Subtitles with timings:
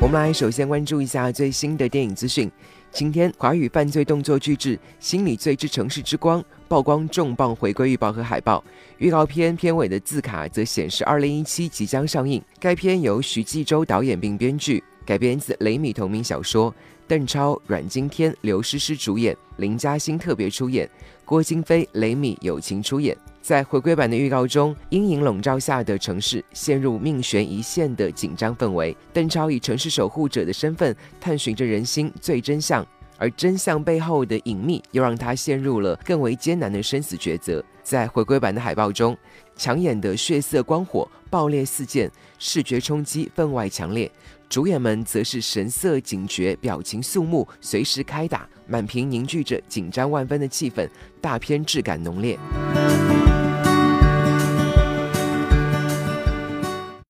[0.00, 2.48] 我们来首先关注一下最新的电影资讯。
[2.92, 8.62] 今天，华语犯罪动作巨制《心理罪之城市之光》曝光重磅回归预告和海报，
[8.98, 12.40] 预告片片尾的字卡则显示2017即将上映。
[12.60, 16.72] 该片由徐纪周导演并编剧，改编自雷米同名小说。
[17.08, 20.88] 邓超、阮经天、刘诗诗主演，林嘉欣特别出演，
[21.24, 23.16] 郭京飞、雷米友情出演。
[23.48, 28.94] 在回归版的预告中，阴影笼罩下的城市陷入命悬一线的紧张氛围。
[29.10, 37.64] 邓超以城市守护者的身份探寻着人心最真相，而真相背后的隐秘又让他陷入了更为艰难的生死抉择。
[37.82, 39.16] 在回归版的海报中，
[39.56, 44.12] 抢眼的血色光火爆裂四溅，视觉冲击分外强烈。
[44.50, 50.86] 主演们则是神色警觉，表情肃穆，随时开打，满屏凝聚着紧张万分的气氛，
[51.18, 52.38] 大片质感浓烈。